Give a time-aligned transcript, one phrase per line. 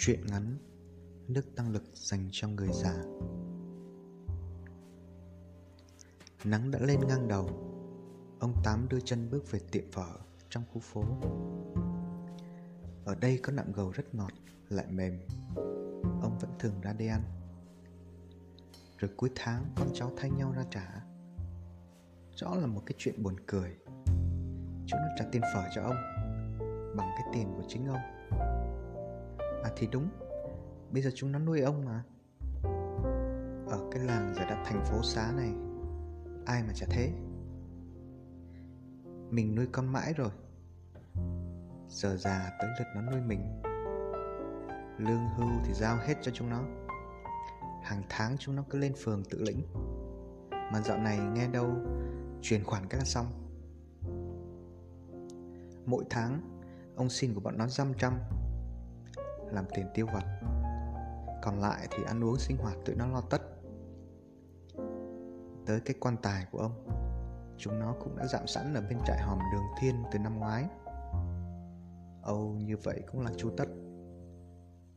[0.00, 0.56] Chuyện ngắn
[1.28, 2.94] Nước tăng lực dành cho người già.
[6.44, 7.48] Nắng đã lên ngang đầu
[8.40, 10.06] Ông Tám đưa chân bước về tiệm phở
[10.50, 11.04] trong khu phố.
[13.04, 14.32] Ở đây có nạm gầu rất ngọt,
[14.68, 15.20] lại mềm.
[16.22, 17.22] Ông vẫn thường ra đây ăn.
[18.98, 21.02] Rồi cuối tháng con cháu thay nhau ra trả.
[22.36, 23.76] Rõ là một cái chuyện buồn cười.
[24.86, 25.96] Chúng nó trả tiền phở cho ông
[26.96, 28.00] Bằng cái tiền của chính ông.
[29.62, 30.08] À thì đúng.
[30.90, 32.02] Bây giờ chúng nó nuôi ông mà.
[33.66, 35.52] Ở cái làng giờ đặt thành phố xá này,
[36.46, 37.12] Ai mà chả thế.
[39.30, 40.30] Mình nuôi con mãi rồi.
[41.88, 43.62] Giờ già tới lượt nó nuôi mình.
[44.98, 46.62] Lương hưu thì giao hết cho chúng nó.
[47.82, 49.62] Hàng tháng chúng nó cứ lên phường tự lĩnh.
[50.50, 51.74] Mà dạo này nghe đâu,
[52.42, 53.26] Chuyển khoản cái là xong.
[55.86, 56.40] Mỗi tháng,
[56.96, 58.18] Ông xin của bọn nó dăm trăm
[59.52, 60.24] làm tiền tiêu vặt.
[61.42, 63.42] Còn lại thì ăn uống sinh hoạt tụi nó lo tất.
[65.66, 66.88] Tới cái quan tài của ông,
[67.56, 70.64] chúng nó cũng đã dạm sẵn ở bên trại hòm đường thiên từ năm ngoái.
[72.22, 73.68] Âu như vậy cũng là chu tất,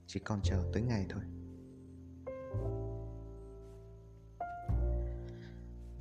[0.08, 1.24] chỉ còn chờ tới ngày thôi.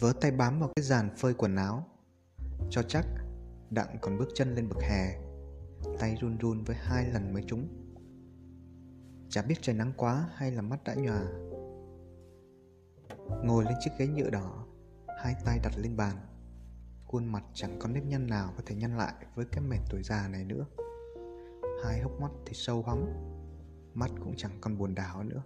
[0.01, 1.85] Vớ tay bám vào cái dàn phơi quần áo,
[2.71, 3.07] cho chắc
[3.71, 5.21] đặng còn bước chân lên bậc hè,
[5.99, 7.80] tay run run với hai lần mới trúng.
[9.31, 11.23] Chả biết trời nắng quá hay là mắt đã nhòa.
[13.45, 14.67] Ngồi lên chiếc ghế nhựa đỏ,
[15.23, 16.17] Hai tay đặt lên bàn.
[17.05, 20.03] Khuôn mặt chẳng có nếp nhăn nào có thể nhăn lại với cái mệt tuổi
[20.03, 20.67] già này nữa.
[21.85, 23.07] Hai hốc mắt thì sâu hóng
[23.95, 25.43] Mắt cũng chẳng còn buồn đảo nữa.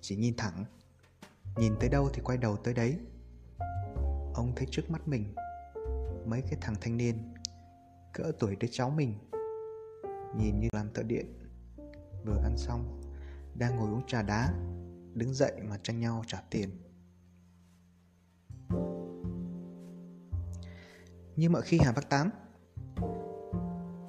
[0.00, 0.64] Chỉ nhìn thẳng,
[1.56, 2.98] Nhìn tới đâu thì quay đầu tới đấy.
[4.34, 5.34] Ông thấy trước mắt mình,
[6.26, 7.34] Mấy cái thằng thanh niên,
[8.12, 9.14] Cỡ tuổi đứa cháu mình,
[10.36, 11.41] Nhìn như làm thợ điện
[12.24, 13.00] vừa ăn xong
[13.54, 14.54] đang ngồi uống trà đá,
[15.14, 16.70] đứng dậy mà tranh nhau trả tiền.
[21.36, 22.30] Như mọi khi hà bác tám,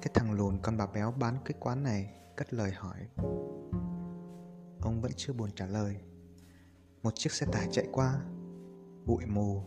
[0.02, 3.08] cái thằng lùn con bà béo bán cái quán này cất lời hỏi.
[4.80, 5.96] Ông vẫn chưa buồn trả lời.
[7.02, 8.20] Một chiếc xe tải chạy qua,
[9.04, 9.62] bụi mù,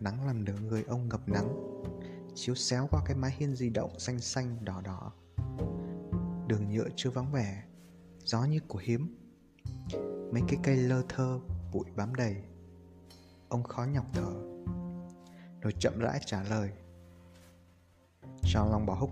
[0.00, 1.80] nắng làm nửa người ông ngập nắng,
[2.34, 5.12] chiếu xéo qua cái mái hiên di động xanh xanh đỏ đỏ
[6.46, 7.62] đường nhựa chưa vắng vẻ,
[8.18, 9.16] gió như của hiếm.
[10.32, 11.40] Mấy cái cây lơ thơ
[11.72, 12.36] bụi bám đầy.
[13.48, 14.32] Ông khó nhọc thở,
[15.60, 16.70] rồi chậm rãi trả lời.
[18.42, 19.10] Cho long bò húc.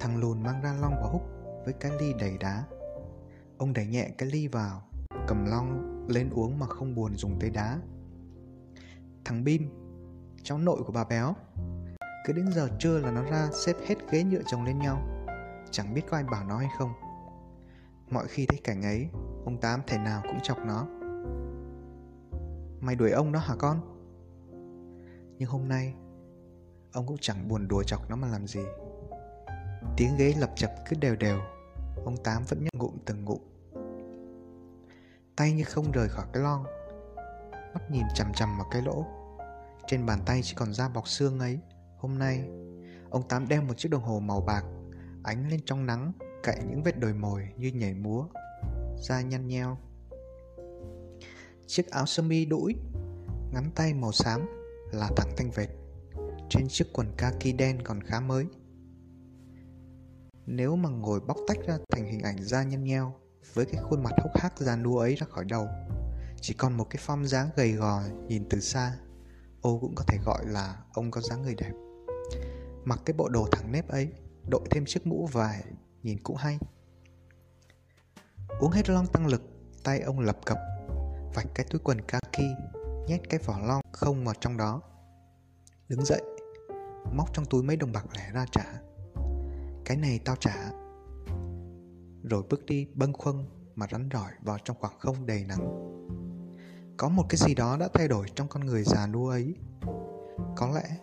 [0.00, 1.22] Thằng lùn mang ra long bò húc
[1.64, 2.64] với cái ly đầy đá.
[3.58, 4.82] Ông đẩy nhẹ cái ly vào,
[5.28, 7.80] cầm long lên uống mà không buồn dùng tới đá.
[9.24, 9.70] Thằng bim,
[10.42, 11.34] cháu nội của bà béo
[12.26, 14.98] cứ đến giờ trưa là nó ra xếp hết ghế nhựa chồng lên nhau.
[15.70, 16.92] Chẳng biết có ai bảo nó hay không.
[18.10, 19.08] Mọi khi thấy cảnh ấy,
[19.44, 20.86] ông tám thể nào cũng chọc nó.
[22.80, 23.80] Mày đuổi ông đó hả con?
[25.38, 25.94] Nhưng hôm nay,
[26.92, 28.64] ông cũng chẳng buồn đùa chọc nó mà làm gì.
[29.96, 31.38] Tiếng ghế lập chập cứ đều đều,
[32.04, 33.40] ông tám vẫn nhấp ngụm từng ngụm.
[35.36, 36.62] Tay như không rời khỏi cái lon,
[37.74, 39.06] mắt nhìn chằm chằm vào cái lỗ.
[39.86, 41.60] Trên bàn tay chỉ còn da bọc xương ấy
[42.06, 42.44] hôm nay.
[43.10, 44.64] Ông tám đeo một chiếc đồng hồ màu bạc,
[45.22, 46.12] ánh lên trong nắng
[46.42, 48.26] cạnh những vết đồi mồi như nhảy múa
[48.98, 49.78] da nhăn nheo.
[51.66, 52.74] Chiếc áo sơ mi đũi,
[53.52, 54.40] ngắn tay màu xám,
[54.92, 55.68] là thẳng thanh vệt,
[56.48, 58.46] trên chiếc quần kaki đen còn khá mới.
[60.46, 63.14] Nếu mà ngồi bóc tách ra thành hình ảnh da nhăn nheo,
[63.54, 65.68] với cái khuôn mặt hốc hác già nua ấy ra khỏi đầu,
[66.40, 68.96] chỉ còn một cái form dáng gầy gò nhìn từ xa
[69.60, 71.72] ô cũng có thể gọi là ông có dáng người đẹp
[72.84, 74.12] mặc cái bộ đồ thẳng nếp ấy,
[74.48, 75.64] đội thêm chiếc mũ vải,
[76.02, 76.58] nhìn cũng hay.
[78.60, 79.42] Uống hết lon tăng lực,
[79.84, 80.58] tay ông lập cập,
[81.34, 82.44] vạch cái túi quần kaki,
[83.06, 84.82] nhét cái vỏ lon không vào trong đó.
[85.88, 86.22] Đứng dậy,
[87.12, 88.64] móc trong túi mấy đồng bạc lẻ ra trả.
[89.84, 90.70] Cái này tao trả.
[92.22, 93.44] Rồi bước đi bâng khuâng
[93.74, 95.92] mà rắn rỏi vào trong khoảng không đầy nắng.
[96.96, 99.54] Có một cái gì đó đã thay đổi trong con người già nua ấy.
[100.56, 100.98] Có lẽ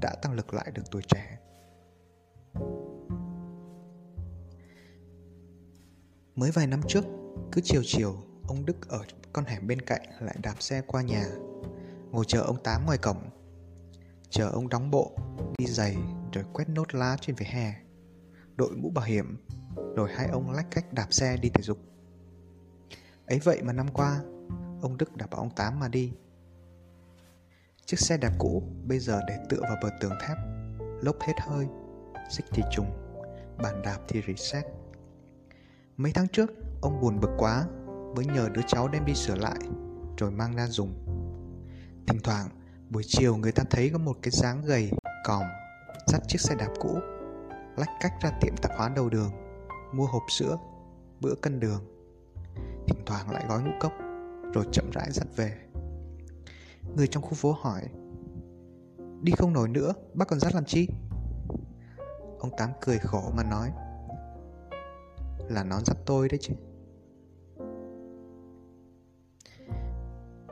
[0.00, 1.38] đã tăng lực lại được tuổi trẻ
[6.40, 7.04] Mới vài năm trước,
[7.52, 8.14] cứ chiều chiều,
[8.48, 11.26] ông Đức ở con hẻm bên cạnh lại đạp xe qua nhà,
[12.10, 13.30] ngồi chờ ông Tám ngoài cổng.
[14.30, 15.16] Chờ ông đóng bộ,
[15.58, 15.96] đi giày
[16.32, 17.74] rồi quét nốt lá trên vỉa hè,
[18.56, 19.46] đội mũ bảo hiểm,
[19.96, 21.78] rồi hai ông lách cách đạp xe đi thể dục.
[23.26, 24.20] Ấy vậy mà năm qua,
[24.82, 26.12] ông Đức đã bảo ông Tám mà đi.
[27.86, 30.36] Chiếc xe đạp cũ bây giờ để tựa vào bờ tường thép,
[31.02, 31.66] lốp hết hơi,
[32.30, 32.90] xích thì trùng,
[33.62, 34.64] bàn đạp thì reset.
[35.96, 36.50] Mấy tháng trước,
[36.80, 37.64] ông buồn bực quá,
[38.16, 39.58] mới nhờ đứa cháu đem đi sửa lại,
[40.16, 40.92] rồi mang ra dùng.
[42.06, 42.48] Thỉnh thoảng,
[42.90, 44.90] buổi chiều người ta thấy có một cái dáng gầy,
[45.24, 45.44] còm,
[46.06, 46.98] dắt chiếc xe đạp cũ,
[47.76, 49.32] lách cách ra tiệm tạp hóa đầu đường,
[49.92, 50.56] mua hộp sữa,
[51.20, 51.84] bữa cân đường.
[52.86, 53.92] Thỉnh thoảng lại gói ngũ cốc,
[54.54, 55.69] rồi chậm rãi dắt về.
[56.96, 57.82] Người trong khu phố hỏi,
[59.22, 60.88] đi không nổi nữa, bác còn dắt làm chi?
[62.38, 63.70] Ông Tám cười khổ mà nói,
[65.48, 66.54] là nó dắt tôi đấy chứ.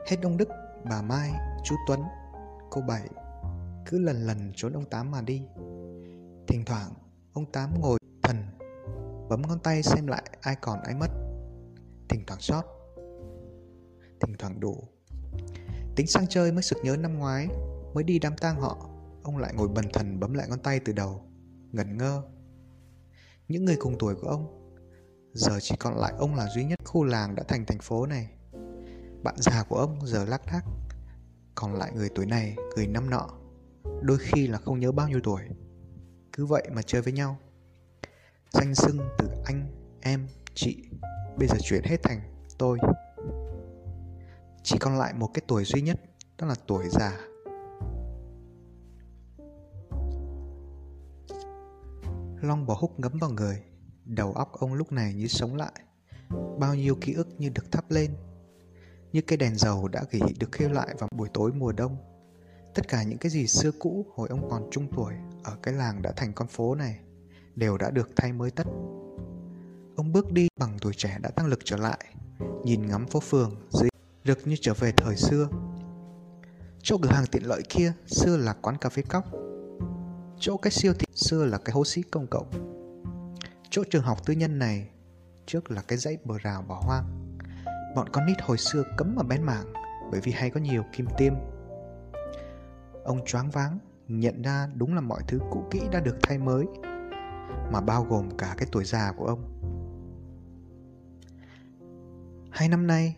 [0.07, 0.49] Hết ông Đức,
[0.89, 1.31] bà Mai,
[1.63, 2.01] chú Tuấn,
[2.69, 3.09] cô Bảy
[3.85, 5.45] cứ lần lần trốn ông Tám mà đi.
[6.47, 6.93] Thỉnh thoảng,
[7.33, 8.37] ông Tám ngồi thần,
[9.29, 11.09] bấm ngón tay xem lại ai còn ai mất.
[12.09, 12.63] Thỉnh thoảng sót,
[14.19, 14.83] thỉnh thoảng đủ.
[15.99, 17.47] Tính sang chơi mới sực nhớ năm ngoái,
[17.93, 18.89] mới đi đám tang họ,
[19.23, 21.23] ông lại ngồi bần thần bấm lại ngón tay từ đầu,
[21.71, 22.23] ngẩn ngơ.
[23.47, 24.73] Những người cùng tuổi của ông,
[25.33, 28.29] giờ chỉ còn lại ông là duy nhất khu làng đã thành thành phố này.
[29.23, 30.61] Bạn già của ông giờ lác đác
[31.55, 33.29] Còn lại người tuổi này, người năm nọ
[34.01, 35.41] Đôi khi là không nhớ bao nhiêu tuổi
[36.33, 37.37] Cứ vậy mà chơi với nhau
[38.51, 39.71] Danh xưng từ anh,
[40.01, 40.89] em, chị
[41.37, 42.21] Bây giờ chuyển hết thành
[42.57, 42.79] tôi
[44.63, 46.01] chỉ còn lại một cái tuổi duy nhất
[46.37, 47.17] Đó là tuổi già
[52.41, 53.63] Long bỏ húc ngấm vào người
[54.05, 55.73] Đầu óc ông lúc này như sống lại
[56.59, 58.15] Bao nhiêu ký ức như được thắp lên
[59.13, 61.97] như cây đèn dầu đã gỉ được khêu lại vào buổi tối mùa đông.
[62.75, 65.13] Tất cả những cái gì xưa cũ hồi ông còn trung tuổi
[65.43, 66.99] ở cái làng đã thành con phố này
[67.55, 68.67] đều đã được thay mới tất.
[69.95, 72.05] Ông bước đi bằng tuổi trẻ đã tăng lực trở lại,
[72.63, 73.89] nhìn ngắm phố phường dưới
[74.23, 75.47] được như trở về thời xưa.
[76.81, 79.25] Chỗ cửa hàng tiện lợi kia xưa là quán cà phê cóc.
[80.39, 82.49] Chỗ cái siêu thị xưa là cái hố xí công cộng.
[83.69, 84.89] Chỗ trường học tư nhân này
[85.45, 87.19] trước là cái dãy bờ rào bỏ hoang
[87.95, 89.73] bọn con nít hồi xưa cấm mà bén mảng
[90.11, 91.33] bởi vì hay có nhiều kim tiêm.
[93.03, 96.65] Ông choáng váng, nhận ra đúng là mọi thứ cũ kỹ đã được thay mới,
[97.71, 99.43] mà bao gồm cả cái tuổi già của ông.
[102.51, 103.15] Hai năm nay,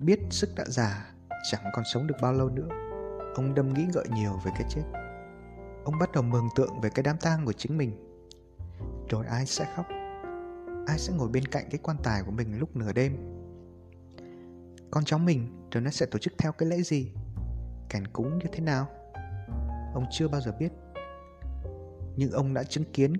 [0.00, 1.14] biết sức đã già,
[1.50, 2.68] chẳng còn sống được bao lâu nữa.
[3.34, 4.82] Ông đâm nghĩ ngợi nhiều về cái chết.
[5.84, 7.92] Ông bắt đầu mường tượng về cái đám tang của chính mình.
[9.08, 9.86] Rồi ai sẽ khóc?
[10.86, 13.40] Ai sẽ ngồi bên cạnh cái quan tài của mình lúc nửa đêm
[14.90, 17.12] con cháu mình rồi nó sẽ tổ chức theo cái lễ gì
[17.88, 18.88] cảnh cúng như thế nào
[19.94, 20.72] ông chưa bao giờ biết
[22.16, 23.12] nhưng ông đã chứng kiến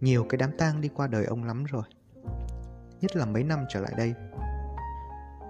[0.00, 1.82] nhiều cái đám tang đi qua đời ông lắm rồi
[3.00, 4.14] nhất là mấy năm trở lại đây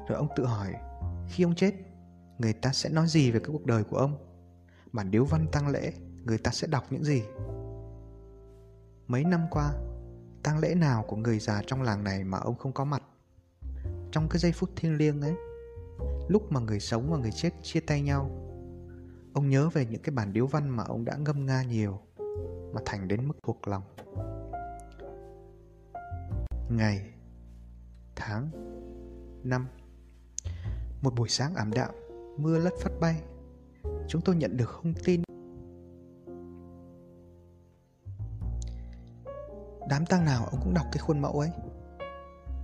[0.08, 0.74] rồi ông tự hỏi,
[1.28, 1.74] khi ông chết,
[2.38, 4.16] người ta sẽ nói gì về cái cuộc đời của ông?
[4.92, 5.92] Bản điếu văn tang lễ,
[6.24, 7.22] người ta sẽ đọc những gì?
[9.06, 9.72] Mấy năm qua,
[10.42, 13.02] tang lễ nào của người già trong làng này mà ông không có mặt?
[14.12, 15.34] Trong cái giây phút thiêng liêng ấy,
[16.28, 18.30] lúc mà người sống và người chết chia tay nhau,
[19.34, 21.98] ông nhớ về những cái bản điếu văn mà ông đã ngâm nga nhiều,
[22.72, 23.82] mà thành đến mức thuộc lòng.
[26.70, 27.10] Ngày,
[28.16, 28.50] tháng,
[29.44, 29.66] năm
[31.02, 31.90] một buổi sáng ảm đạm,
[32.36, 33.22] mưa lất phất bay.
[34.08, 35.22] Chúng tôi nhận được thông tin.
[39.88, 41.50] Đám tang nào ông cũng đọc cái khuôn mẫu ấy.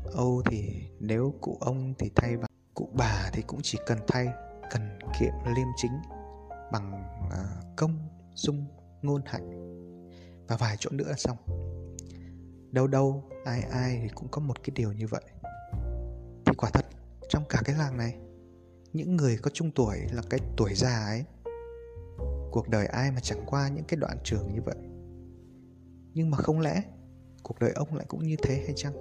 [0.05, 4.29] Âu thì nếu cụ ông thì thay bằng cụ bà thì cũng chỉ cần thay,
[4.71, 5.93] cần kiệm liêm chính
[6.73, 6.93] bằng
[7.31, 7.45] à,
[7.77, 7.99] công
[8.35, 8.67] dung
[9.03, 9.51] ngôn hạnh
[10.49, 11.37] và vài chỗ nữa là xong.
[12.71, 15.23] Đâu đâu, ai ai thì cũng có một cái điều như vậy.
[16.47, 16.87] Thì quả thật,
[17.29, 18.19] trong cả cái làng này
[18.93, 21.25] những người có trung tuổi là cái tuổi già ấy.
[22.51, 24.77] Cuộc đời ai mà chẳng qua những cái đoạn trường như vậy?
[26.15, 26.83] Nhưng mà không lẽ
[27.43, 28.93] cuộc đời ông lại cũng như thế hay chăng?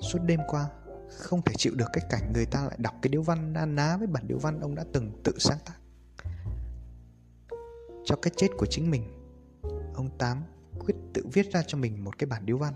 [0.00, 0.70] Suốt đêm qua,
[1.10, 3.96] không thể chịu được cái cảnh người ta lại đọc cái điếu văn na ná
[3.96, 5.74] với bản điếu văn ông đã từng tự sáng tác.
[8.04, 9.02] Cho cái chết của chính mình,
[9.94, 10.42] ông tám
[10.78, 12.74] quyết tự viết ra cho mình một cái bản điếu văn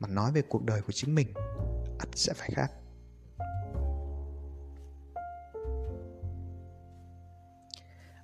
[0.00, 1.28] mà nói về cuộc đời của chính mình,
[1.98, 2.72] ắt sẽ phải khác.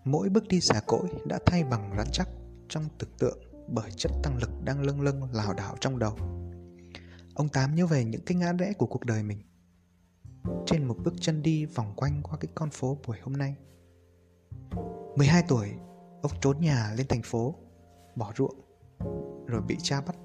[0.04, 2.28] Mỗi bước đi xả cỗi đã thay bằng rắn chắc
[2.68, 6.16] trong tưởng tượng bởi chất tăng lực đang lâng lâng lảo đảo trong đầu.
[7.34, 9.42] Ông Tám nhớ về những cái ngã rẽ của cuộc đời mình.
[10.66, 13.56] Trên một bước chân đi vòng quanh qua cái con phố buổi hôm nay.
[15.16, 15.68] 12 tuổi,
[16.22, 17.54] ông trốn nhà lên thành phố
[18.16, 18.60] Bỏ ruộng
[19.46, 20.16] Rồi bị cha bắt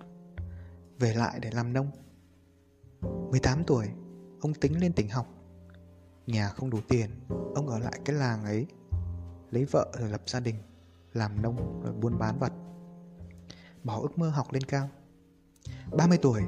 [1.00, 1.92] Về lại để làm nông.
[3.32, 3.88] 18 tuổi,
[4.42, 5.28] ông tính lên tỉnh học.
[6.28, 7.10] Nhà không đủ tiền,
[7.56, 8.66] ông ở lại cái làng ấy.
[9.52, 10.56] Lấy vợ rồi lập gia đình,
[11.14, 12.54] Làm nông rồi buôn bán vật
[13.88, 14.90] bỏ ước mơ học lên cao.
[15.98, 16.42] 30 tuổi,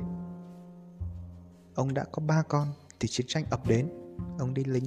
[1.75, 2.67] Ông đã có ba con
[2.99, 3.89] thì chiến tranh ập đến,
[4.39, 4.85] Ông đi lính.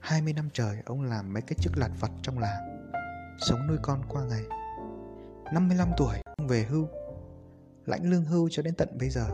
[0.00, 2.92] 20 năm trời, ông làm mấy cái chức lặt vặt trong làng,
[3.38, 4.42] Sống nuôi con qua ngày.
[5.52, 6.88] 55 tuổi, ông về hưu,
[7.86, 9.26] Lãnh lương hưu cho đến tận bây giờ,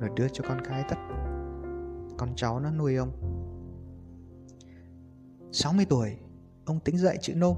[0.00, 0.96] Rồi đưa cho con cái tất.
[2.18, 3.33] Con cháu nó nuôi ông.
[5.54, 6.16] 60 tuổi,
[6.64, 7.56] Ông tính dạy chữ nôm.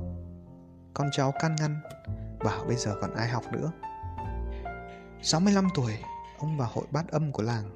[0.95, 1.81] Con cháu can ngăn,
[2.45, 3.73] Bảo bây giờ còn ai học nữa.
[5.23, 5.93] 65 tuổi,
[6.38, 7.71] Ông vào hội bát âm của làng,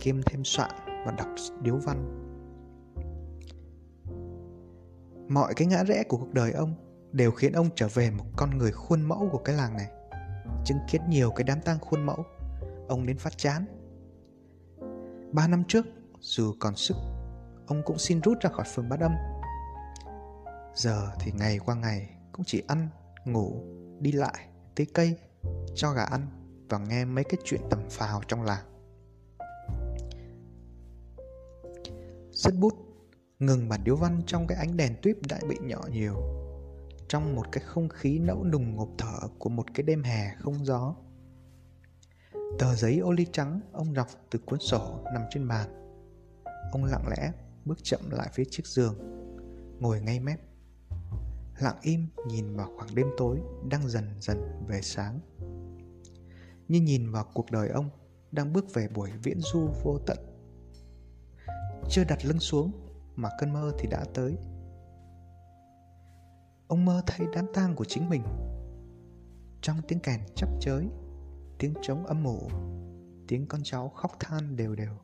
[0.00, 1.28] Kiêm thêm soạn và đọc
[1.62, 2.28] điếu văn.
[5.28, 6.74] Mọi cái ngã rẽ của cuộc đời ông
[7.12, 9.88] Đều khiến ông trở về một con người khuôn mẫu của cái làng này.
[10.64, 12.24] Chứng kiến nhiều cái đám tang khuôn mẫu,
[12.88, 13.64] Ông đến phát chán.
[15.32, 15.86] Ba năm trước,
[16.20, 16.96] Dù còn sức
[17.66, 19.12] Ông cũng xin rút ra khỏi phường bát âm
[20.74, 22.88] Giờ thì ngày qua ngày Cũng chỉ ăn,
[23.24, 23.62] ngủ,
[24.00, 25.16] đi lại, tưới cây
[25.74, 26.26] Cho gà ăn
[26.72, 28.64] và nghe mấy cái chuyện tầm phào trong làng.
[32.32, 32.74] Rất bút,
[33.38, 36.14] ngừng bản điếu văn trong cái ánh đèn tuyếp đã bị nhỏ nhiều.
[37.08, 40.64] Trong một cái không khí nẫu nùng ngộp thở của một cái đêm hè không
[40.64, 40.94] gió.
[42.58, 45.68] Tờ giấy ô ly trắng ông đọc từ cuốn sổ nằm trên bàn.
[46.72, 47.32] Ông lặng lẽ
[47.64, 48.94] bước chậm lại phía chiếc giường,
[49.80, 50.40] ngồi ngay mép.
[51.60, 53.40] Lặng im nhìn vào khoảng đêm tối
[53.70, 54.38] đang dần dần
[54.68, 55.20] về sáng.
[56.68, 57.90] Như nhìn vào cuộc đời ông
[58.32, 60.18] đang bước về buổi viễn du vô tận.
[61.90, 62.72] Chưa đặt lưng xuống
[63.16, 64.36] mà cơn mơ thì đã tới.
[66.66, 68.22] Ông mơ thấy đám tang của chính mình.
[69.60, 70.88] Trong tiếng kèn chấp chới
[71.58, 72.48] tiếng trống âm mộ
[73.28, 74.98] tiếng con cháu khóc than đều đều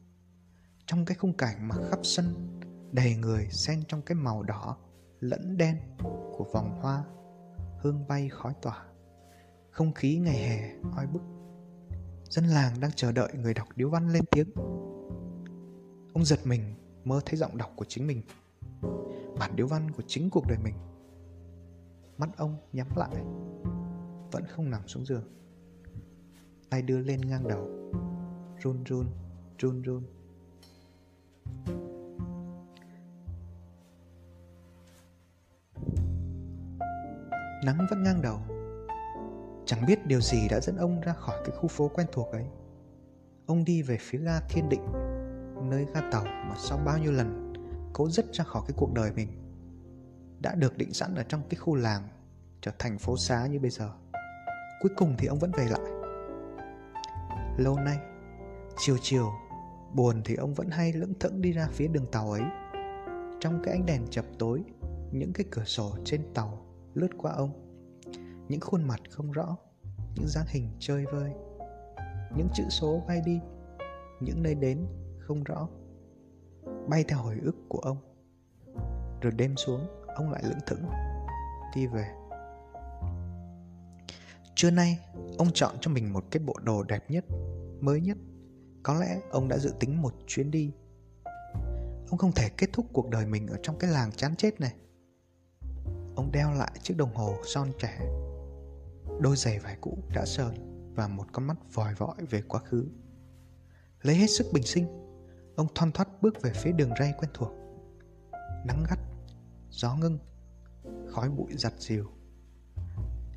[0.88, 2.59] trong cái khung cảnh mà khắp sân
[2.92, 4.76] đầy người xen trong cái màu đỏ
[5.21, 5.76] lẫn đen
[6.37, 7.04] của vòng hoa
[7.80, 8.85] hương bay khói tỏa.
[9.71, 11.23] Không khí ngày hè oi bức.
[12.30, 14.50] Dân làng đang chờ đợi người đọc điếu văn lên tiếng.
[16.12, 18.23] Ông giật mình mơ thấy giọng đọc của chính mình
[19.38, 20.75] Bản điếu văn của chính cuộc đời mình.
[22.18, 23.25] Mắt ông nhắm lại
[24.33, 25.25] Vẫn không nằm xuống giường.
[26.71, 27.92] Tay đưa lên ngang đầu
[28.62, 29.07] Run run,
[29.59, 30.18] run run.
[37.65, 38.38] Nắng vẫn ngang đầu.
[39.67, 42.45] Chẳng biết điều gì đã dẫn ông ra khỏi cái khu phố quen thuộc ấy.
[43.47, 44.87] Ông đi về phía ga Thiên Định,
[45.62, 47.53] Nơi ga tàu mà sau bao nhiêu lần
[47.93, 49.29] Cố dứt ra khỏi cái cuộc đời mình,
[50.41, 52.09] Đã được định sẵn ở trong cái khu làng
[52.61, 53.91] Trở thành phố xá như bây giờ.
[54.81, 55.91] Cuối cùng thì ông vẫn về lại.
[57.57, 57.99] Lâu nay,
[58.77, 59.33] Chiều chiều,
[59.95, 62.43] Buồn thì ông vẫn hay lững thững đi ra phía đường tàu ấy.
[63.41, 64.62] Trong cái ánh đèn chập tối,
[65.12, 66.68] Những cái cửa sổ trên tàu
[66.99, 67.50] lướt qua ông.
[68.49, 69.57] Những khuôn mặt không rõ,
[70.14, 71.33] những dáng hình chơi vơi,
[72.37, 73.40] những chữ số bay đi,
[74.21, 74.87] những nơi đến
[75.19, 75.69] không rõ.
[76.88, 77.97] Bay theo hồi ức của ông.
[79.21, 80.85] Rồi đêm xuống, ông lại lững thững,
[81.76, 82.09] đi về.
[84.55, 84.99] Trưa nay,
[85.38, 87.25] ông chọn cho mình một cái bộ đồ đẹp nhất,
[87.81, 88.17] mới nhất.
[88.83, 90.73] Có lẽ ông đã dự tính một chuyến đi.
[92.11, 94.75] Ông không thể kết thúc cuộc đời mình ở trong cái làng chán chết này
[96.29, 97.99] ông đeo lại chiếc đồng hồ son trẻ
[99.21, 100.55] đôi giày vải cũ đã sờn
[100.95, 102.89] và một con mắt vòi vọi về quá khứ.
[104.03, 104.87] Lấy hết sức bình sinh,
[105.57, 107.53] ông thon thoắt bước về phía đường ray quen thuộc.
[108.67, 108.99] Nắng gắt,
[109.71, 110.19] gió ngưng,
[111.11, 112.07] khói bụi giặt dìu.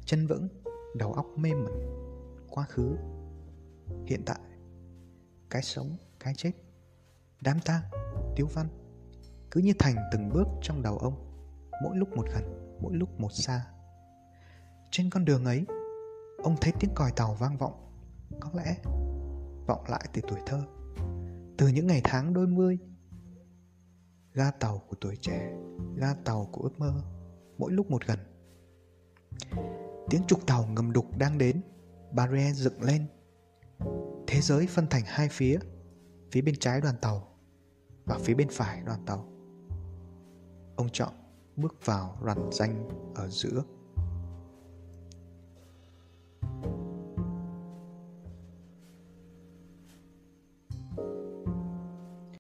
[0.06, 0.48] Chân vững,
[0.96, 1.74] đầu óc mê mẩn,
[2.50, 2.96] quá khứ,
[4.06, 4.40] hiện tại,
[5.50, 6.52] cái sống, cái chết,
[7.42, 7.82] đám tang,
[8.36, 8.68] tiếu văn,
[9.52, 11.28] cứ như thành từng bước trong đầu ông,
[11.84, 13.66] mỗi lúc một gần, mỗi lúc một xa.
[14.92, 15.66] Trên con đường ấy,
[16.44, 17.92] ông thấy tiếng còi tàu vang vọng,
[18.40, 18.76] có lẽ
[19.68, 20.64] vọng lại từ tuổi thơ,
[21.58, 22.78] từ những ngày tháng đôi mươi.
[24.34, 25.54] Ga tàu của tuổi trẻ,
[25.96, 26.94] ga tàu của ước mơ,
[27.58, 28.20] mỗi lúc một gần.
[30.10, 31.62] Tiếng trục tàu ngầm đục đang đến,
[32.12, 33.06] barrier dựng lên.
[34.28, 35.60] Thế giới phân thành hai phía,
[36.32, 37.28] phía bên trái đoàn tàu
[38.06, 39.26] và phía bên phải đoàn tàu.
[40.76, 41.14] Ông chọn
[41.62, 43.64] bước vào rằn danh ở giữa.